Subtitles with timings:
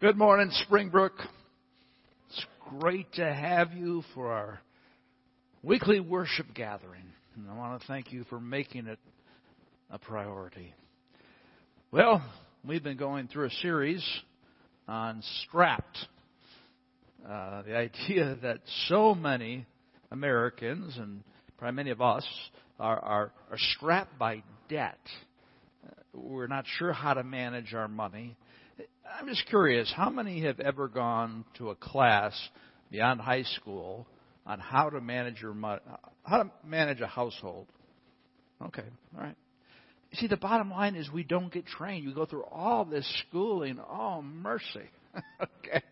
[0.00, 1.14] Good morning, Springbrook.
[2.30, 2.46] It's
[2.78, 4.60] great to have you for our
[5.64, 7.02] weekly worship gathering.
[7.34, 9.00] And I want to thank you for making it
[9.90, 10.72] a priority.
[11.90, 12.22] Well,
[12.64, 14.08] we've been going through a series
[14.86, 15.98] on strapped.
[17.28, 19.66] Uh, the idea that so many
[20.12, 21.24] Americans, and
[21.58, 22.24] probably many of us,
[22.78, 25.00] are, are, are strapped by debt.
[26.14, 28.36] We're not sure how to manage our money
[29.16, 32.36] I'm just curious, how many have ever gone to a class
[32.90, 34.06] beyond high school
[34.46, 35.80] on how to manage your money,
[36.24, 37.66] how to manage a household?
[38.62, 38.84] Okay,
[39.16, 39.36] all right.
[40.10, 42.06] You see, the bottom line is we don't get trained.
[42.06, 43.78] We go through all this schooling.
[43.78, 44.88] Oh, mercy.
[45.42, 45.82] okay.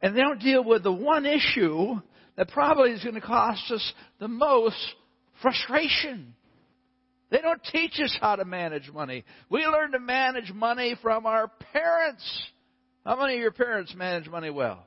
[0.00, 1.96] And they don't deal with the one issue
[2.36, 4.76] that probably is going to cost us the most
[5.42, 6.34] frustration.
[7.30, 9.24] They don't teach us how to manage money.
[9.50, 12.24] We learn to manage money from our parents.
[13.04, 14.86] How many of your parents manage money well?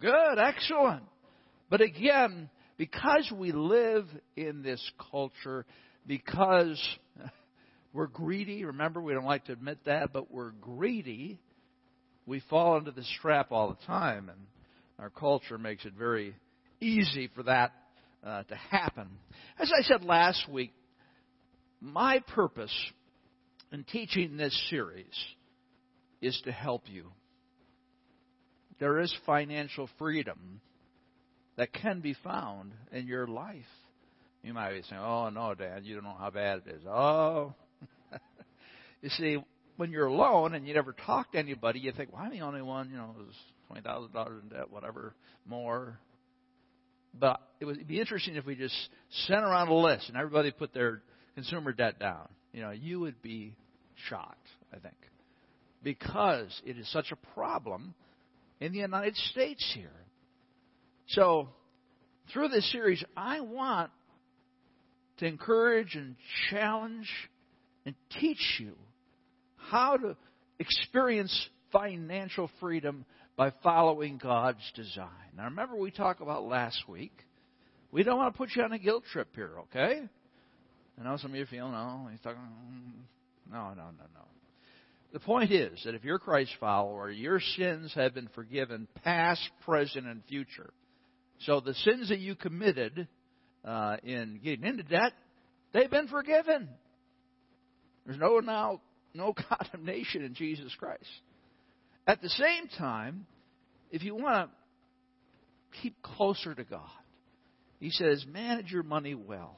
[0.00, 1.02] Good, excellent.
[1.68, 5.66] But again, because we live in this culture,
[6.06, 6.80] because
[7.92, 11.40] we're greedy, remember we don't like to admit that, but we're greedy,
[12.26, 14.38] we fall into this trap all the time, and
[14.98, 16.34] our culture makes it very
[16.80, 17.72] easy for that
[18.24, 19.08] uh, to happen.
[19.58, 20.72] As I said last week,
[21.86, 22.74] my purpose
[23.72, 25.14] in teaching this series
[26.20, 27.06] is to help you.
[28.78, 30.60] There is financial freedom
[31.56, 33.64] that can be found in your life.
[34.42, 36.82] You might be saying, Oh, no, Dad, you don't know how bad it is.
[36.86, 37.54] Oh.
[39.02, 39.38] you see,
[39.76, 42.62] when you're alone and you never talk to anybody, you think, Well, I'm the only
[42.62, 45.14] one, you know, who's $20,000 in debt, whatever,
[45.46, 45.98] more.
[47.18, 48.76] But it would be interesting if we just
[49.26, 51.00] sent around a list and everybody put their
[51.36, 53.54] consumer debt down, you know, you would be
[54.08, 54.96] shocked, I think,
[55.82, 57.94] because it is such a problem
[58.58, 59.90] in the United States here.
[61.08, 61.48] So,
[62.32, 63.90] through this series, I want
[65.18, 66.16] to encourage and
[66.50, 67.08] challenge
[67.84, 68.72] and teach you
[69.56, 70.16] how to
[70.58, 73.04] experience financial freedom
[73.36, 75.08] by following God's design.
[75.36, 77.12] Now, remember, we talked about last week.
[77.92, 80.08] We don't want to put you on a guilt trip here, okay?
[80.98, 82.40] I know some of you feel, no, he's talking,
[83.50, 84.26] no, no, no, no.
[85.12, 89.48] The point is that if you're a Christ follower, your sins have been forgiven, past,
[89.64, 90.70] present, and future.
[91.40, 93.08] So the sins that you committed
[93.64, 95.12] uh, in getting into debt,
[95.72, 96.68] they've been forgiven.
[98.04, 98.80] There's no now
[99.14, 101.04] no condemnation in Jesus Christ.
[102.06, 103.26] At the same time,
[103.90, 106.80] if you want to keep closer to God,
[107.80, 109.56] He says, manage your money well.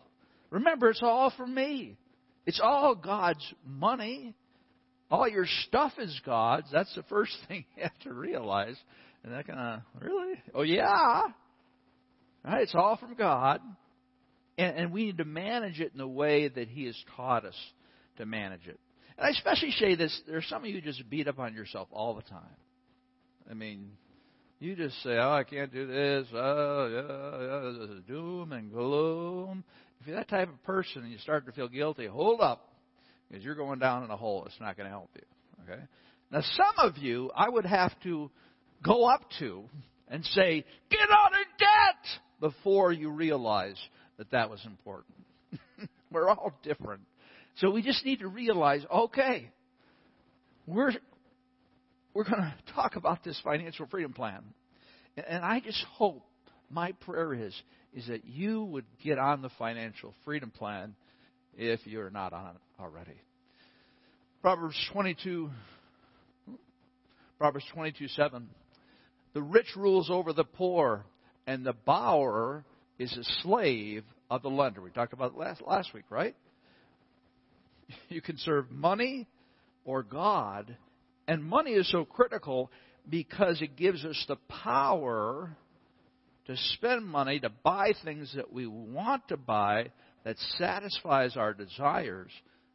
[0.50, 1.96] Remember, it's all for me.
[2.46, 4.34] It's all God's money.
[5.10, 6.68] All your stuff is God's.
[6.72, 8.76] That's the first thing you have to realize.
[9.22, 10.34] And that kind of, really?
[10.54, 11.22] Oh, yeah.
[12.44, 12.62] Right?
[12.62, 13.60] It's all from God.
[14.56, 17.56] And, and we need to manage it in the way that He has taught us
[18.16, 18.78] to manage it.
[19.16, 22.14] And I especially say this there's some of you just beat up on yourself all
[22.14, 22.42] the time.
[23.50, 23.90] I mean,
[24.60, 26.26] you just say, oh, I can't do this.
[26.34, 29.64] Oh, yeah, yeah, doom and gloom.
[30.00, 32.72] If you're that type of person and you start to feel guilty, hold up,
[33.28, 34.44] because you're going down in a hole.
[34.46, 35.72] It's not going to help you.
[35.72, 35.82] Okay?
[36.30, 38.30] Now, some of you, I would have to
[38.84, 39.64] go up to
[40.08, 43.76] and say, get out of debt, before you realize
[44.16, 45.14] that that was important.
[46.12, 47.02] We're all different.
[47.56, 49.50] So we just need to realize, okay,
[50.66, 50.92] we're
[52.14, 54.42] we're going to talk about this financial freedom plan.
[55.16, 56.24] And I just hope
[56.70, 57.54] my prayer is
[57.94, 60.94] is that you would get on the financial freedom plan
[61.56, 63.20] if you're not on it already.
[64.42, 65.50] Proverbs 22
[67.38, 68.48] Proverbs 22 7.
[69.32, 71.04] The rich rules over the poor,
[71.46, 72.64] and the borrower
[72.98, 74.80] is a slave of the lender.
[74.80, 76.34] We talked about last, last week, right?
[78.10, 79.26] You can serve money
[79.84, 80.76] or God,
[81.26, 82.70] and money is so critical
[83.08, 85.56] because it gives us the power
[86.48, 89.90] to spend money to buy things that we want to buy
[90.24, 92.30] that satisfies our desires.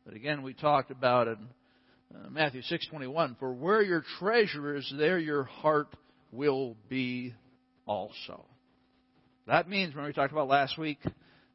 [0.05, 1.37] But again, we talked about in
[2.13, 5.87] uh, Matthew 6:21, for where your treasure is, there your heart
[6.31, 7.33] will be
[7.87, 8.45] also.
[9.47, 10.99] That means, when we talked about last week,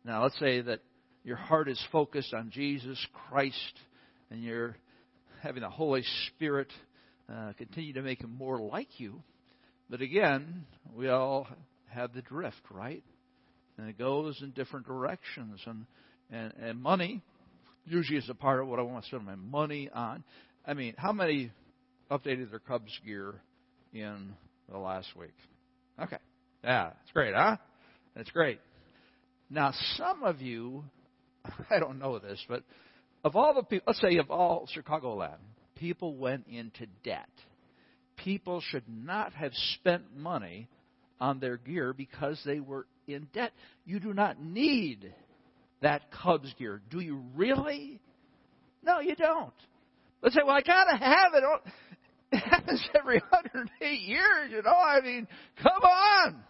[0.04, 0.80] now let's say that
[1.24, 2.98] your heart is focused on Jesus
[3.28, 3.74] Christ
[4.30, 4.76] and you're
[5.40, 6.68] having the Holy Spirit
[7.32, 9.22] uh, continue to make him more like you.
[9.88, 11.46] But again, we all
[11.90, 13.02] have the drift, right?
[13.76, 15.60] And it goes in different directions.
[15.66, 15.86] And,
[16.30, 17.22] and, and money
[17.84, 20.24] usually is a part of what I want to spend my money on.
[20.66, 21.50] I mean, how many
[22.10, 23.34] updated their Cubs gear
[23.92, 24.34] in
[24.70, 25.34] the last week.
[26.00, 26.18] Okay.
[26.64, 27.56] Yeah, it's great, huh?
[28.14, 28.60] That's great.
[29.50, 30.84] Now, some of you,
[31.70, 32.62] I don't know this, but
[33.24, 35.38] of all the people, let's say of all Chicagoland,
[35.76, 37.28] people went into debt.
[38.16, 40.68] People should not have spent money
[41.20, 43.52] on their gear because they were in debt.
[43.84, 45.12] You do not need
[45.82, 46.80] that Cubs gear.
[46.90, 48.00] Do you really?
[48.82, 49.52] No, you don't.
[50.22, 51.44] Let's say, well, I gotta have it.
[52.30, 54.76] It happens every 108 years, you know.
[54.76, 55.26] I mean,
[55.62, 56.44] come on.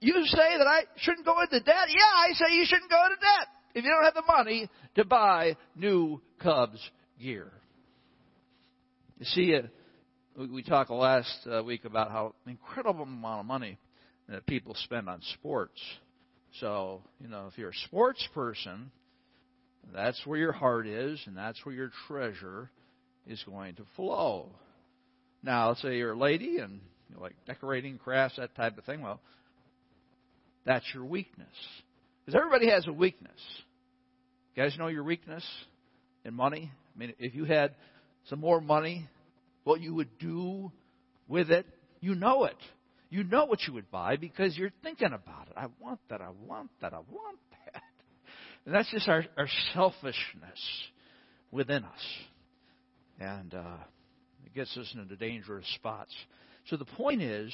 [0.00, 1.88] You say that I shouldn't go into debt?
[1.88, 5.04] Yeah, I say you shouldn't go into debt if you don't have the money to
[5.04, 6.80] buy new Cubs
[7.20, 7.52] gear.
[9.18, 9.62] You see, uh,
[10.36, 13.78] we talked last uh, week about how incredible amount of money
[14.28, 15.80] that people spend on sports.
[16.60, 18.90] So, you know, if you're a sports person,
[19.94, 22.70] that's where your heart is, and that's where your treasure
[23.26, 24.50] is going to flow.
[25.42, 26.80] Now, let's say you're a lady and
[27.10, 29.02] you like decorating crafts, that type of thing.
[29.02, 29.20] Well,
[30.64, 31.46] that's your weakness.
[32.24, 33.40] Because everybody has a weakness.
[34.54, 35.44] You guys know your weakness
[36.24, 36.70] in money?
[36.94, 37.74] I mean, if you had
[38.28, 39.08] some more money,
[39.66, 40.70] what you would do
[41.26, 41.66] with it,
[42.00, 42.56] you know it.
[43.10, 45.54] You know what you would buy because you're thinking about it.
[45.56, 47.82] I want that, I want that, I want that.
[48.64, 50.60] And that's just our, our selfishness
[51.50, 52.00] within us.
[53.18, 53.78] And uh,
[54.44, 56.14] it gets us into dangerous spots.
[56.66, 57.52] So the point is,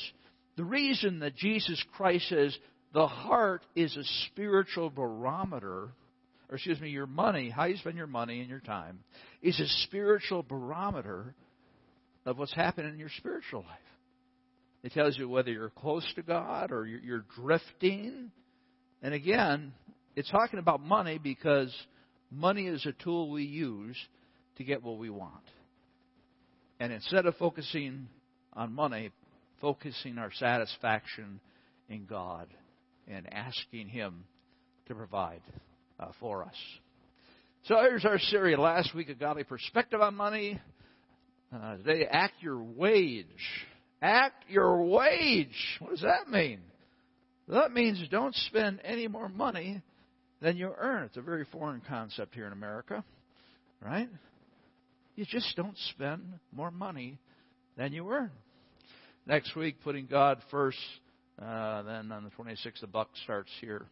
[0.56, 2.56] the reason that Jesus Christ says
[2.92, 5.88] the heart is a spiritual barometer,
[6.50, 8.98] or excuse me, your money, how you spend your money and your time,
[9.40, 11.34] is a spiritual barometer
[12.24, 13.78] of what's happening in your spiritual life.
[14.82, 18.30] It tells you whether you're close to God or you're drifting.
[19.02, 19.72] And again,
[20.16, 21.72] it's talking about money because
[22.30, 23.96] money is a tool we use
[24.56, 25.44] to get what we want.
[26.80, 28.08] And instead of focusing
[28.54, 29.10] on money,
[29.60, 31.40] focusing our satisfaction
[31.88, 32.48] in God
[33.06, 34.24] and asking Him
[34.88, 35.42] to provide
[36.00, 36.54] uh, for us.
[37.66, 40.60] So here's our series last week, A Godly Perspective on Money.
[41.52, 43.26] Uh, today, Act Your Wage.
[44.00, 45.76] Act Your Wage.
[45.80, 46.60] What does that mean?
[47.46, 49.82] That means don't spend any more money
[50.40, 51.04] than you earn.
[51.04, 53.04] It's a very foreign concept here in America,
[53.84, 54.08] right?
[55.14, 56.22] You just don't spend
[56.52, 57.18] more money
[57.76, 58.30] than you earn.
[59.26, 60.78] Next week, putting God first.
[61.38, 63.84] Uh, then on the 26th, the buck starts here.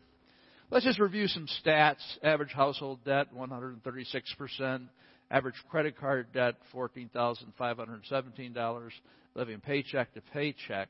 [0.70, 2.00] Let's just review some stats.
[2.22, 4.88] Average household debt, 136%.
[5.30, 8.90] Average credit card debt, $14,517.
[9.36, 10.88] Living paycheck to paycheck,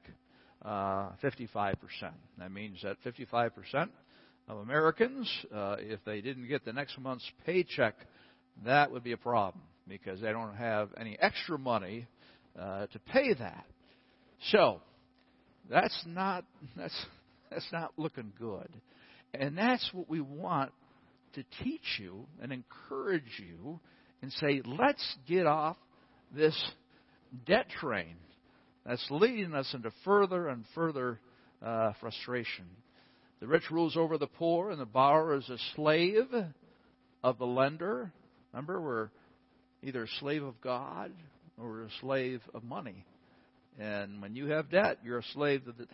[0.65, 1.77] uh, 55%.
[2.39, 3.91] That means that 55%
[4.49, 7.95] of Americans, uh, if they didn't get the next month's paycheck,
[8.65, 12.07] that would be a problem because they don't have any extra money
[12.59, 13.67] uh, to pay that.
[14.51, 14.81] So
[15.69, 16.45] that's not
[16.77, 17.07] that's
[17.51, 18.69] that's not looking good,
[19.35, 20.73] and that's what we want
[21.35, 23.79] to teach you and encourage you
[24.23, 25.77] and say, let's get off
[26.35, 26.57] this
[27.47, 28.17] debt train
[28.85, 31.19] that's leading us into further and further
[31.65, 32.65] uh, frustration.
[33.41, 36.29] The rich rules over the poor, and the borrower is a slave
[37.23, 38.13] of the lender.
[38.53, 39.11] Remember, we're
[39.83, 41.13] either a slave of God
[41.59, 43.05] or a slave of money.
[43.79, 45.87] And when you have debt, you're a slave to the,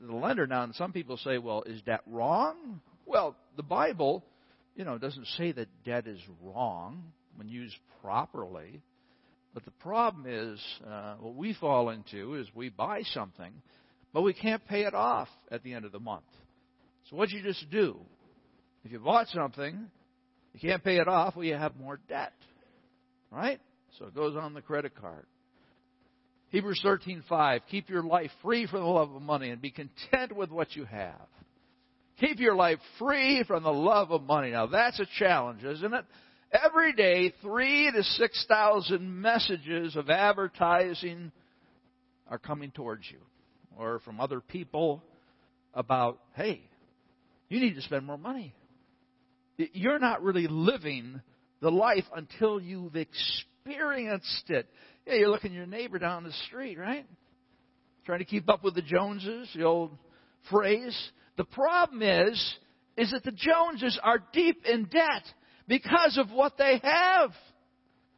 [0.00, 0.46] the lender.
[0.46, 2.80] Now, and some people say, well, is debt wrong?
[3.04, 4.24] Well, the Bible,
[4.76, 8.82] you know, doesn't say that debt is wrong when used properly.
[9.54, 13.52] But the problem is, uh, what we fall into is we buy something,
[14.12, 16.24] but we can't pay it off at the end of the month.
[17.08, 17.96] So what you just do?
[18.84, 19.90] If you bought something,
[20.52, 22.32] you can't pay it off, well, you have more debt.
[23.30, 23.60] Right?
[23.98, 25.26] So it goes on the credit card.
[26.50, 30.50] Hebrews 13:5 Keep your life free from the love of money and be content with
[30.50, 31.28] what you have.
[32.18, 34.50] Keep your life free from the love of money.
[34.50, 36.04] Now that's a challenge, isn't it?
[36.50, 41.30] Every day, three to six thousand messages of advertising
[42.26, 43.18] are coming towards you,
[43.76, 45.02] or from other people
[45.74, 46.62] about, hey,
[47.48, 48.54] you need to spend more money.
[49.56, 51.20] You're not really living
[51.60, 54.66] the life until you've experienced it.
[55.06, 57.06] Yeah, you're looking at your neighbor down the street, right?
[58.06, 59.90] Trying to keep up with the Joneses, the old
[60.50, 60.96] phrase.
[61.36, 62.56] The problem is,
[62.96, 65.24] is that the Joneses are deep in debt
[65.68, 67.30] because of what they have.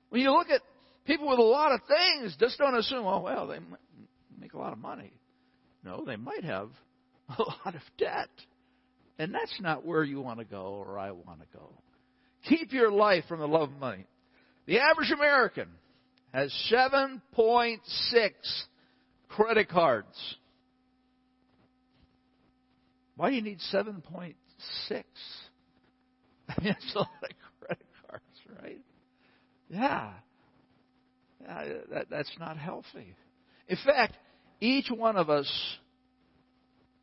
[0.08, 0.62] When you look at
[1.06, 3.58] people with a lot of things, just don't assume, oh, well, they
[4.40, 5.12] make a lot of money.
[5.84, 6.70] No, they might have
[7.38, 8.28] a lot of debt.
[9.18, 11.70] And that's not where you want to go or I want to go.
[12.48, 14.06] Keep your life from the love of money.
[14.66, 15.68] The average American
[16.32, 17.80] has 7.6
[19.28, 20.36] credit cards.
[23.16, 24.34] Why do you need 7.6?
[26.48, 27.30] I mean, it's a lot of?
[29.70, 30.10] Yeah.
[31.42, 33.14] yeah that, that's not healthy.
[33.68, 34.16] In fact,
[34.60, 35.50] each one of us,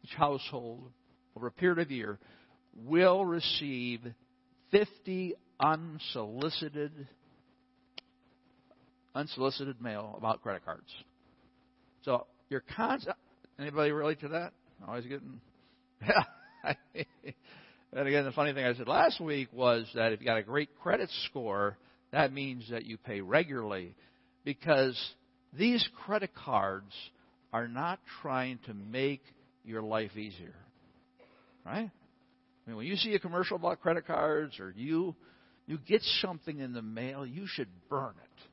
[0.04, 0.92] each household,
[1.36, 2.20] over a period of year,
[2.86, 4.02] will receive
[4.72, 7.08] 50 unsolicited
[9.16, 10.94] unsolicited mail about credit cards.
[12.04, 13.18] So you're constant.
[13.60, 14.54] Anybody relate to that?
[14.88, 15.42] Always getting.
[16.08, 16.74] Yeah.
[17.94, 20.44] and again, the funny thing I said last week was that if you got a
[20.44, 21.78] great credit score,
[22.12, 23.96] that means that you pay regularly,
[24.44, 24.98] because
[25.54, 26.94] these credit cards
[27.54, 29.22] are not trying to make
[29.64, 30.56] your life easier,
[31.66, 31.90] right?
[31.90, 35.16] I mean, when you see a commercial about credit cards or you
[35.68, 38.44] you get something in the mail, you should burn it.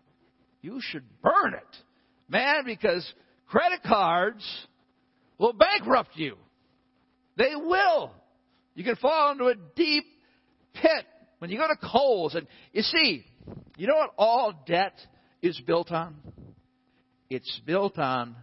[0.63, 1.77] You should burn it.
[2.29, 3.07] Man, because
[3.47, 4.45] credit cards
[5.39, 6.37] will bankrupt you.
[7.37, 8.11] They will.
[8.75, 10.05] You can fall into a deep
[10.75, 11.07] pit
[11.39, 12.35] when you go to Kohl's.
[12.35, 13.25] And you see,
[13.77, 14.95] you know what all debt
[15.43, 16.17] is built on?
[17.31, 18.37] It's built on,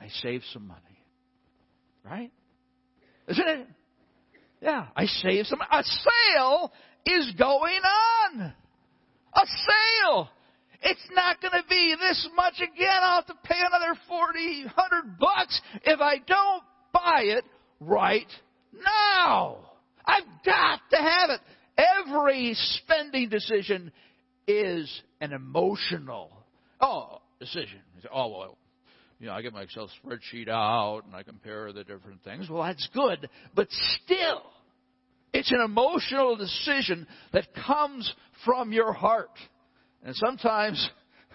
[0.00, 0.80] I save some money.
[2.04, 2.32] Right?
[3.28, 3.66] Isn't it?
[4.60, 5.60] Yeah, I save some.
[5.60, 6.72] A sale
[7.06, 7.80] is going
[8.34, 8.52] on.
[9.34, 10.28] A sale.
[10.82, 13.00] It's not going to be this much again.
[13.02, 16.62] I'll have to pay another forty, hundred bucks if I don't
[16.92, 17.44] buy it
[17.80, 18.26] right
[18.72, 19.58] now.
[20.04, 21.40] I've got to have it.
[21.76, 23.92] Every spending decision
[24.46, 26.30] is an emotional
[26.80, 27.80] oh decision.
[28.12, 28.58] Oh well,
[29.20, 32.50] you know, I get my Excel spreadsheet out and I compare the different things.
[32.50, 34.42] Well, that's good, but still,
[35.32, 38.12] it's an emotional decision that comes
[38.44, 39.30] from your heart.
[40.04, 40.90] And sometimes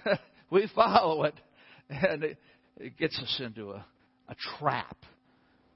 [0.51, 1.33] we follow it,
[1.89, 2.37] and it,
[2.77, 3.85] it gets us into a,
[4.27, 4.97] a trap.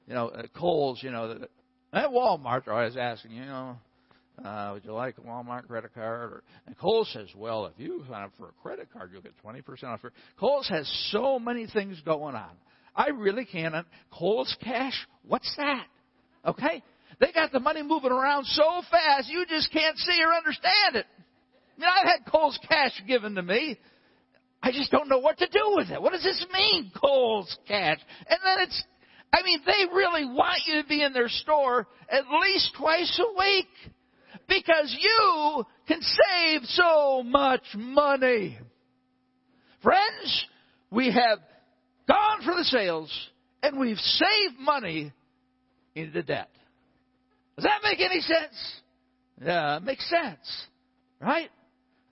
[0.07, 1.45] You know, at Kohl's, you know,
[1.93, 3.77] at Walmart, they're always asking, you know,
[4.43, 6.31] uh, would you like a Walmart credit card?
[6.31, 9.33] Or, and Kohl's says, well, if you sign up for a credit card, you'll get
[9.45, 10.01] 20% off.
[10.39, 12.51] Kohl's has so many things going on.
[12.95, 13.75] I really can't.
[14.11, 15.85] Kohl's Cash, what's that?
[16.45, 16.83] Okay?
[17.19, 21.05] They got the money moving around so fast, you just can't see or understand it.
[21.77, 23.77] I mean, I've had Kohl's Cash given to me.
[24.63, 26.01] I just don't know what to do with it.
[26.01, 27.99] What does this mean, Kohl's Cash?
[28.27, 28.83] And then it's,
[29.33, 33.39] I mean, they really want you to be in their store at least twice a
[33.39, 33.67] week
[34.51, 38.57] because you can save so much money.
[39.81, 40.45] Friends,
[40.91, 41.39] we have
[42.07, 43.11] gone for the sales
[43.63, 45.13] and we've saved money
[45.95, 46.49] into debt.
[47.55, 48.81] Does that make any sense?
[49.41, 50.65] Yeah, it makes sense.
[51.21, 51.49] Right?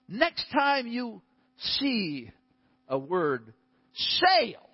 [0.08, 1.20] Next time you
[1.58, 2.30] see
[2.88, 3.52] a word
[3.94, 4.68] sale,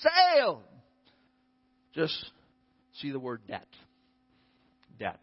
[0.00, 0.62] sale,
[1.94, 2.30] just
[3.00, 3.66] see the word debt.
[4.98, 5.18] Debt.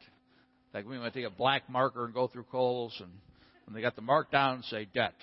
[0.73, 3.09] Like we might take a black marker and go through Kohl's, and
[3.65, 5.15] when they got the mark down, say debt.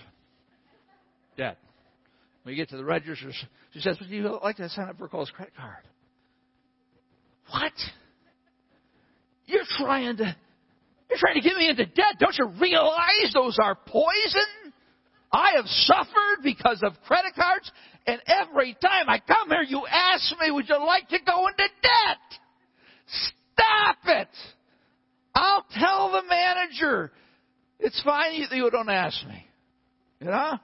[1.37, 1.59] Debt.
[2.43, 3.33] When you get to the register,
[3.73, 5.83] she says, Would you like to sign up for Kohl's credit card?
[7.51, 7.73] What?
[9.47, 10.37] You're trying to
[11.09, 12.17] you're trying to get me into debt.
[12.19, 14.73] Don't you realize those are poison?
[15.33, 17.71] I have suffered because of credit cards,
[18.07, 21.65] and every time I come here, you ask me, would you like to go into
[21.83, 22.39] debt?
[23.55, 24.29] Stop it!
[25.37, 27.13] I'll tell the manager.
[27.79, 29.47] It's fine you, you don't ask me.
[30.21, 30.59] You know?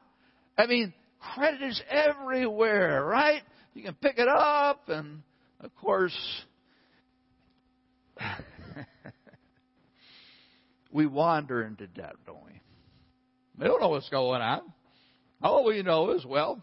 [0.57, 0.95] I mean,
[1.35, 3.43] credit is everywhere, right?
[3.75, 5.21] You can pick it up, and
[5.61, 6.17] of course,
[10.91, 12.59] we wander into debt, don't we?
[13.59, 14.63] We don't know what's going on.
[15.43, 16.63] All we know is, well,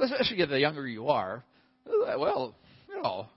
[0.00, 1.44] especially the younger you are,
[1.86, 2.56] well,
[2.88, 3.28] you know,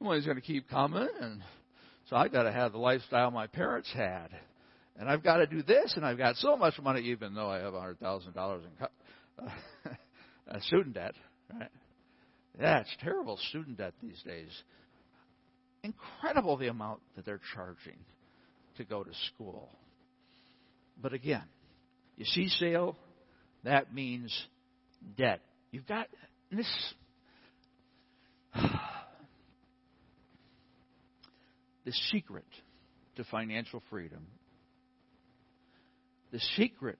[0.00, 1.40] money's going to keep coming, and
[2.08, 4.28] so I've got to have the lifestyle my parents had.
[4.96, 7.58] And I've got to do this, and I've got so much money, even though I
[7.58, 9.46] have $100,000 in
[10.50, 11.14] uh, student debt.
[11.52, 11.70] Right?
[12.60, 14.50] Yeah, it's terrible student debt these days.
[15.82, 17.98] Incredible the amount that they're charging
[18.76, 19.68] to go to school.
[21.00, 21.42] But again,
[22.16, 22.96] you see sale,
[23.64, 24.32] that means
[25.16, 25.40] debt.
[25.72, 26.06] You've got
[26.52, 26.94] this
[31.84, 32.46] the secret
[33.16, 34.26] to financial freedom,
[36.32, 36.98] the secret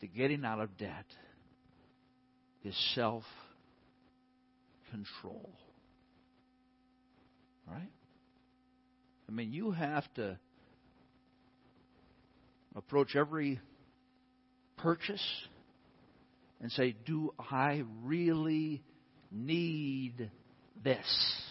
[0.00, 1.06] to getting out of debt
[2.64, 3.24] is self
[4.90, 5.50] control.
[7.68, 7.90] Right?
[9.28, 10.38] I mean, you have to
[12.74, 13.60] approach every
[14.78, 15.24] purchase
[16.60, 18.82] and say, Do I really
[19.30, 20.30] need
[20.82, 21.42] this?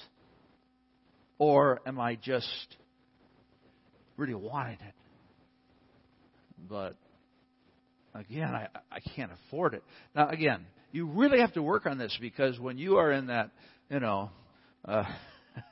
[1.39, 2.77] Or am I just
[4.17, 4.93] really wanting it?
[6.69, 6.95] But
[8.13, 9.83] again, I, I can't afford it.
[10.15, 13.51] Now, again, you really have to work on this because when you are in that,
[13.89, 14.31] you know,
[14.85, 15.05] uh,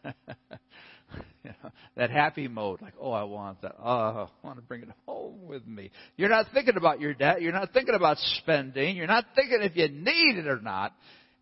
[1.95, 3.75] that happy mode, like, oh, I want that.
[3.79, 5.91] Oh, I want to bring it home with me.
[6.15, 7.41] You're not thinking about your debt.
[7.41, 8.95] You're not thinking about spending.
[8.95, 10.93] You're not thinking if you need it or not.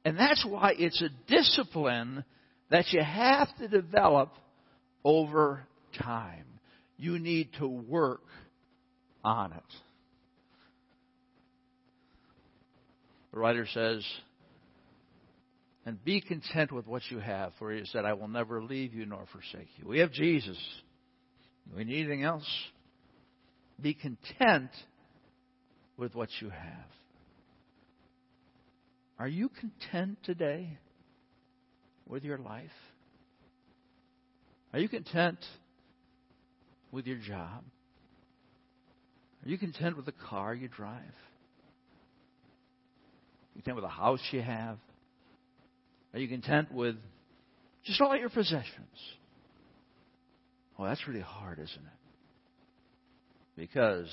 [0.04, 2.24] And that's why it's a discipline
[2.70, 4.34] that you have to develop
[5.04, 5.62] over
[6.02, 6.46] time.
[6.98, 8.24] You need to work
[9.24, 9.64] on it.
[13.34, 14.04] The writer says,
[15.86, 19.06] and be content with what you have, for he said, I will never leave you
[19.06, 19.88] nor forsake you.
[19.88, 20.58] We have Jesus.
[21.76, 22.48] We need anything else?
[23.82, 24.72] Be content
[25.98, 26.86] with what you have.
[29.20, 30.78] Are you content today
[32.08, 32.70] with your life?
[34.74, 35.40] Are you content
[36.92, 37.64] with your job?
[39.46, 41.02] Are you content with the car you drive?
[41.02, 41.06] Are
[43.56, 44.78] you content with the house you have?
[46.14, 46.96] Are you content with
[47.86, 48.66] just all your possessions?
[50.78, 51.82] Well, that's really hard, isn't it?
[53.56, 54.10] Because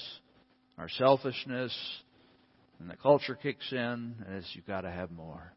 [0.79, 1.77] our selfishness
[2.79, 5.53] and the culture kicks in, and it's you've got to have more.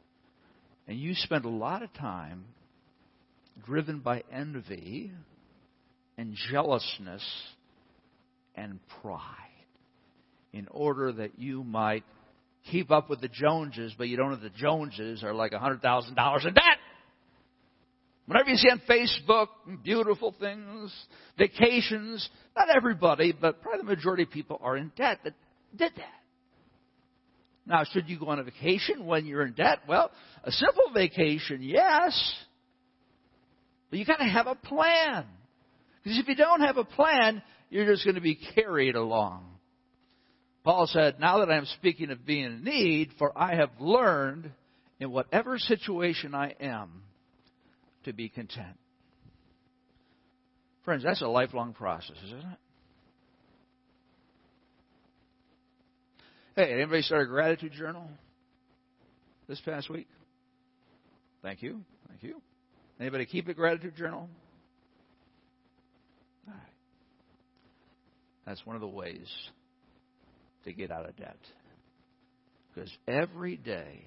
[0.88, 2.46] And you spend a lot of time
[3.66, 5.12] driven by envy
[6.18, 7.24] and jealousness
[8.56, 9.22] and pride
[10.54, 12.04] in order that you might
[12.72, 16.54] keep up with the Joneses, but you don't know the Joneses are like $100,000 in
[16.54, 16.64] debt.
[18.28, 19.48] Whenever you see on Facebook,
[19.84, 20.92] beautiful things,
[21.38, 25.34] vacations, not everybody, but probably the majority of people are in debt that
[25.76, 26.25] did that.
[27.66, 29.80] Now, should you go on a vacation when you're in debt?
[29.88, 30.12] Well,
[30.44, 32.36] a simple vacation, yes.
[33.90, 35.26] But you got to have a plan.
[36.04, 39.46] Because if you don't have a plan, you're just going to be carried along.
[40.64, 44.52] Paul said, Now that I am speaking of being in need, for I have learned
[45.00, 47.04] in whatever situation I am
[48.04, 48.78] to be content.
[50.84, 52.58] Friends, that's a lifelong process, isn't it?
[56.56, 58.08] Hey, anybody start a gratitude journal
[59.50, 60.08] this past week?
[61.44, 61.82] Thank you.
[62.08, 62.42] Thank you.
[62.98, 64.30] Anybody keep a gratitude journal?
[66.48, 66.62] All right.
[68.46, 69.28] That's one of the ways
[70.64, 71.36] to get out of debt.
[72.74, 74.06] Because every day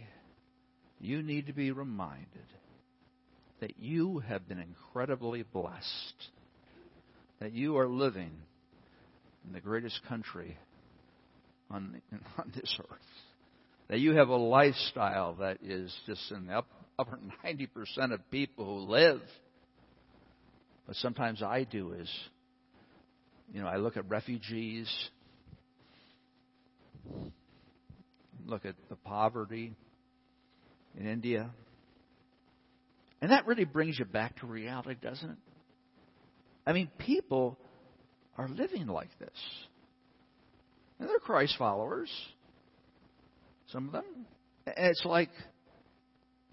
[1.01, 2.27] you need to be reminded
[3.61, 6.29] that you have been incredibly blessed,
[7.41, 8.33] that you are living
[9.47, 10.57] in the greatest country
[11.71, 12.01] on,
[12.39, 12.99] on this earth,
[13.89, 16.63] that you have a lifestyle that is just in the
[16.99, 19.21] upper 90% of people who live.
[20.87, 22.11] But sometimes I do is,
[23.53, 24.89] you know, I look at refugees
[28.47, 29.75] Look at the poverty
[30.99, 31.51] in India.
[33.21, 35.37] And that really brings you back to reality, doesn't it?
[36.67, 37.59] I mean, people
[38.37, 39.31] are living like this.
[40.99, 42.11] And they're Christ followers.
[43.73, 44.05] Some of them.
[44.67, 45.31] And it's like,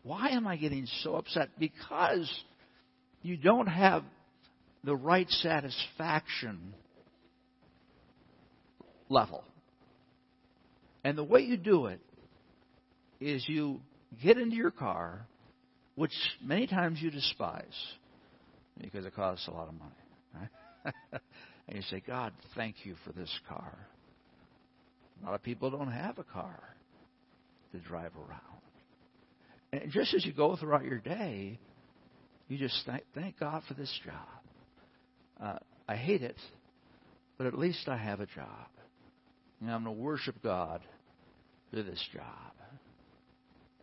[0.03, 1.49] why am I getting so upset?
[1.57, 2.31] Because
[3.21, 4.03] you don't have
[4.83, 6.73] the right satisfaction
[9.09, 9.43] level.
[11.03, 11.99] And the way you do it
[13.19, 13.79] is you
[14.23, 15.25] get into your car,
[15.95, 17.63] which many times you despise
[18.79, 19.91] because it costs a lot of money.
[20.33, 20.91] Right?
[21.67, 23.75] and you say, God, thank you for this car.
[25.21, 26.59] A lot of people don't have a car
[27.71, 28.41] to drive around.
[29.71, 31.59] And just as you go throughout your day,
[32.47, 34.13] you just thank, thank God for this job.
[35.41, 36.37] Uh, I hate it,
[37.37, 38.67] but at least I have a job.
[39.61, 40.81] And I'm going to worship God
[41.73, 42.23] do this job.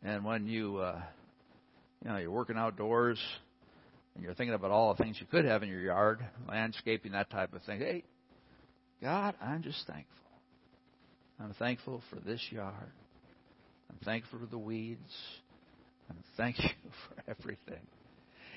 [0.02, 1.00] And when you, uh,
[2.04, 3.20] you know, you're working outdoors
[4.14, 7.30] and you're thinking about all the things you could have in your yard, landscaping, that
[7.30, 7.80] type of thing.
[7.80, 8.04] Hey,
[9.00, 10.06] God, I'm just thankful.
[11.42, 12.92] I'm thankful for this yard.
[13.90, 15.00] I'm thankful for the weeds.
[16.08, 16.68] And thank you
[17.08, 17.82] for everything.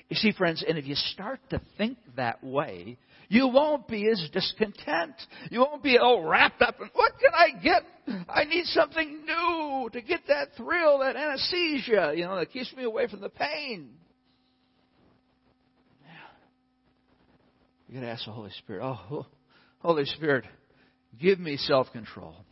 [0.08, 2.96] You see, friends, and if you start to think that way,
[3.28, 5.14] you won't be as discontent.
[5.50, 7.82] You won't be all wrapped up in, what can I get?
[8.28, 12.84] I need something new to get that thrill, that anesthesia, you know, that keeps me
[12.84, 13.90] away from the pain.
[17.88, 19.26] You gotta ask the Holy Spirit, oh,
[19.78, 20.44] Holy Spirit,
[21.20, 22.45] give me self control.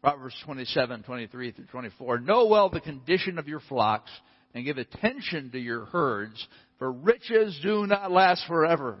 [0.00, 2.20] Proverbs 27, 23 through 24.
[2.20, 4.10] Know well the condition of your flocks
[4.54, 6.46] and give attention to your herds,
[6.78, 8.98] for riches do not last forever,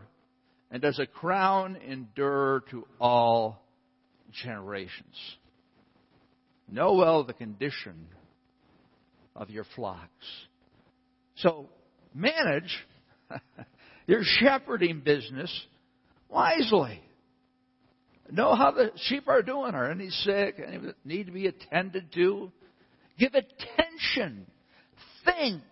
[0.70, 3.62] and does a crown endure to all
[4.44, 5.16] generations.
[6.70, 8.08] Know well the condition
[9.34, 10.26] of your flocks.
[11.36, 11.68] So,
[12.12, 12.76] manage
[14.06, 15.50] your shepherding business
[16.28, 17.00] wisely.
[18.30, 19.74] Know how the sheep are doing.
[19.74, 20.60] Are any sick?
[20.64, 22.52] Any need to be attended to?
[23.18, 24.46] Give attention.
[25.24, 25.62] Think.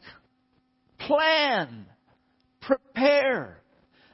[1.00, 1.86] Plan.
[2.62, 3.60] Prepare.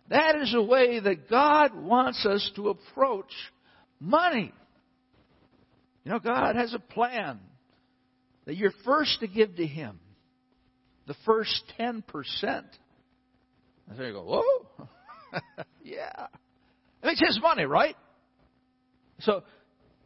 [0.09, 3.33] That is a way that God wants us to approach
[4.01, 4.53] money.
[6.05, 7.39] You know, God has a plan
[8.45, 10.01] that you're first to give to Him
[11.07, 12.03] the first 10%.
[12.43, 12.65] And
[13.97, 14.89] so you go, whoa,
[15.85, 16.27] yeah.
[17.03, 17.97] It's His money, right?
[19.25, 19.43] So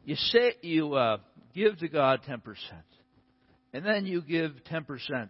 [0.05, 1.19] you say you uh,
[1.55, 2.41] give to God 10%,
[3.73, 5.29] and then you give 10%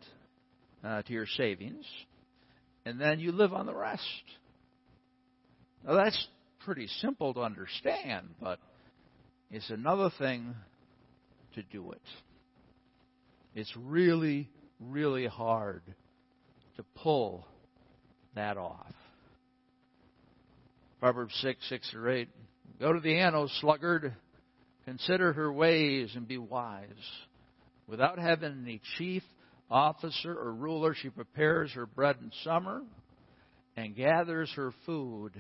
[0.85, 1.85] uh, to your savings,
[2.85, 4.03] and then you live on the rest.
[5.87, 6.27] Now that's
[6.65, 8.59] pretty simple to understand, but
[9.51, 10.55] it's another thing
[11.55, 12.03] to do it.
[13.55, 15.83] It's really, really hard
[16.77, 17.47] to pull
[18.35, 18.93] that off.
[21.01, 22.29] Proverbs 6, 6 or 8.
[22.79, 24.15] Go to the ant, O sluggard.
[24.85, 26.89] Consider her ways and be wise.
[27.89, 29.23] Without having any chief,
[29.71, 32.83] officer, or ruler, she prepares her bread in summer
[33.77, 35.33] and gathers her food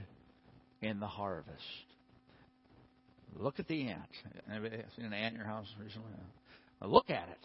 [0.80, 1.62] in the harvest.
[3.38, 4.00] Look at the ant.
[4.50, 6.10] Anybody seen an ant in your house recently?
[6.82, 7.38] look at it.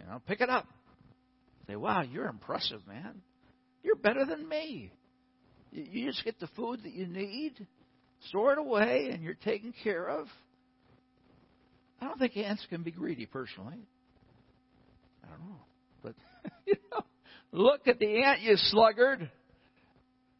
[0.00, 0.66] You know, pick it up.
[1.66, 3.20] Say, wow, you're impressive, man.
[3.82, 4.90] You're better than me.
[5.72, 7.66] You just get the food that you need
[8.28, 10.26] store it away, and you're taken care of.
[12.00, 13.78] I don't think ants can be greedy, personally.
[15.24, 15.56] I don't know.
[16.02, 16.14] But,
[16.66, 17.04] you know,
[17.52, 19.30] look at the ant, you sluggard.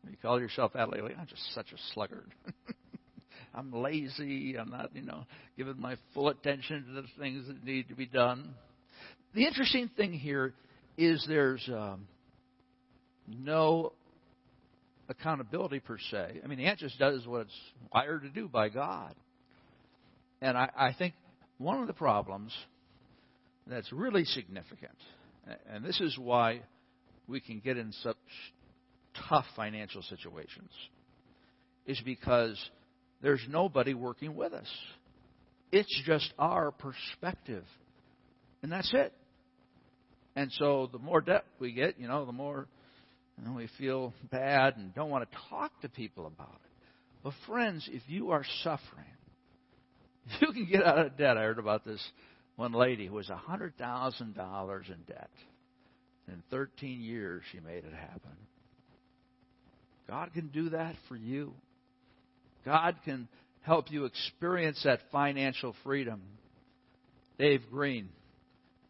[0.09, 1.15] You call yourself that lately.
[1.19, 2.33] I'm just such a sluggard.
[3.55, 4.57] I'm lazy.
[4.57, 5.25] I'm not, you know,
[5.57, 8.55] giving my full attention to the things that need to be done.
[9.35, 10.55] The interesting thing here
[10.97, 12.07] is there's um,
[13.29, 13.93] no
[15.11, 16.41] accountability per se.
[16.43, 17.61] I mean, the ant just does what it's
[17.93, 19.15] wired to do by God.
[20.41, 21.15] And I, I think
[21.59, 22.55] one of the problems
[23.67, 24.97] that's really significant,
[25.71, 26.63] and this is why
[27.29, 28.17] we can get in such
[29.29, 30.71] tough financial situations,
[31.87, 32.59] is because
[33.21, 34.69] there's nobody working with us.
[35.73, 37.65] It's just our perspective.
[38.63, 39.13] And that's it.
[40.37, 42.67] And so the more debt we get, you know, the more
[43.45, 46.71] and we feel bad and don't want to talk to people about it.
[47.23, 49.05] But, friends, if you are suffering,
[50.41, 51.37] you can get out of debt.
[51.37, 52.03] I heard about this
[52.57, 55.31] one lady who was $100,000 in debt.
[56.29, 58.37] In 13 years, she made it happen.
[60.09, 61.53] God can do that for you.
[62.65, 63.29] God can
[63.63, 66.21] help you experience that financial freedom.
[67.39, 68.09] Dave Green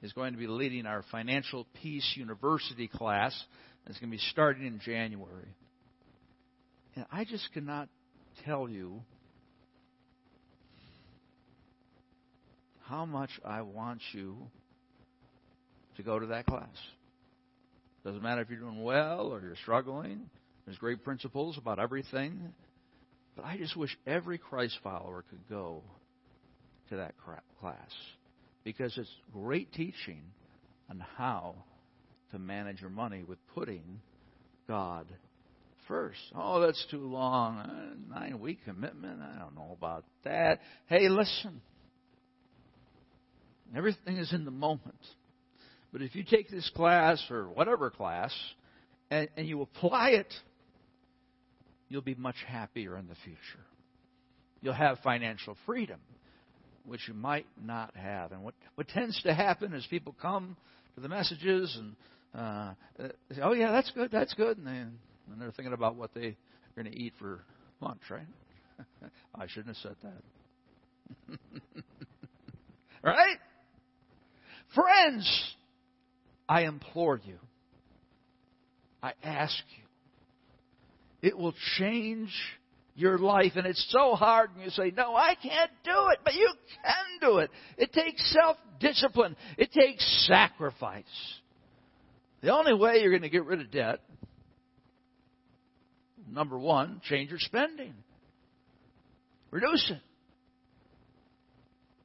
[0.03, 3.39] is going to be leading our Financial Peace University class
[3.87, 5.55] it's going to be starting in January.
[6.95, 7.88] And I just cannot
[8.45, 9.01] tell you
[12.85, 14.37] how much I want you
[15.97, 16.69] to go to that class.
[18.05, 20.29] Doesn't matter if you're doing well or you're struggling.
[20.64, 22.53] There's great principles about everything.
[23.37, 25.83] But I just wish every Christ follower could go
[26.88, 27.14] to that
[27.61, 27.77] class
[28.64, 30.23] because it's great teaching
[30.90, 31.55] on how
[32.33, 34.01] to manage your money with putting
[34.69, 35.07] God
[35.88, 36.21] first.
[36.35, 37.59] Oh, that's too long.
[37.59, 39.21] Uh, A nine week commitment.
[39.21, 40.61] I don't know about that.
[40.87, 41.61] Hey, listen.
[43.77, 44.99] Everything is in the moment.
[45.93, 48.33] But if you take this class or whatever class
[49.11, 50.33] and, and you apply it,
[51.88, 53.64] you'll be much happier in the future.
[54.62, 55.99] You'll have financial freedom,
[56.85, 58.31] which you might not have.
[58.33, 60.57] And what, what tends to happen is people come
[60.95, 61.97] to the messages and
[62.35, 62.75] uh,
[63.43, 66.35] oh yeah, that's good, that's good, and, they, and they're thinking about what they're
[66.77, 67.40] going to eat for
[67.81, 68.27] lunch, right?
[69.35, 71.38] I shouldn't have said that.
[73.03, 73.37] right?
[74.75, 75.55] Friends,
[76.49, 77.38] I implore you.
[79.03, 81.29] I ask you.
[81.29, 82.31] It will change
[82.95, 83.53] your life.
[83.57, 86.21] And it's so hard, and you say, No, I can't do it.
[86.25, 86.51] But you
[86.83, 87.51] can do it.
[87.79, 91.05] It takes self discipline, it takes sacrifice.
[92.42, 94.00] The only way you're going to get rid of debt,
[96.31, 97.94] number one, change your spending.
[99.50, 100.00] Reduce it.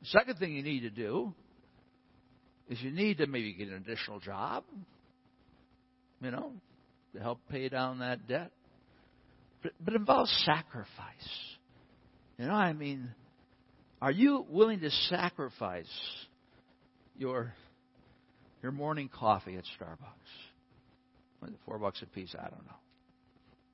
[0.03, 1.33] second thing you need to do
[2.69, 4.63] is you need to maybe get an additional job,
[6.21, 6.51] you know,
[7.13, 8.51] to help pay down that debt.
[9.61, 10.89] But, but it involves sacrifice.
[12.37, 13.09] You know, I mean,
[14.01, 15.85] are you willing to sacrifice
[17.17, 17.53] your
[18.65, 21.51] your morning coffee at Starbucks?
[21.67, 22.79] Four bucks a piece, I don't know.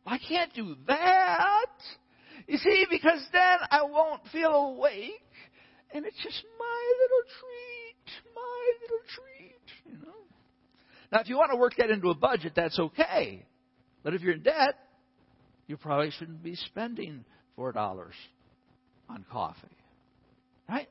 [0.05, 1.69] I can't do that.
[2.45, 5.23] You see, because then I won't feel awake,
[5.93, 10.19] and it's just my little treat, my little treat, you know.
[11.09, 13.45] Now, if you want to work that into a budget, that's okay.
[14.03, 14.75] But if you're in debt,
[15.67, 17.23] you probably shouldn't be spending
[17.55, 18.15] four dollars
[19.07, 19.77] on coffee,
[20.67, 20.89] right?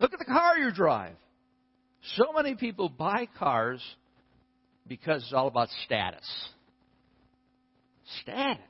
[0.00, 1.16] Look at the car you drive.
[2.14, 3.82] So many people buy cars
[4.86, 6.26] because it's all about status.
[8.22, 8.60] Status.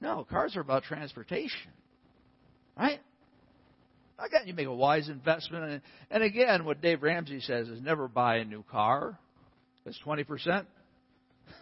[0.00, 1.70] No, cars are about transportation.
[2.76, 3.00] Right?
[4.18, 5.64] Again, you make a wise investment.
[5.64, 9.18] And, and again, what Dave Ramsey says is never buy a new car.
[9.84, 10.64] It's 20%.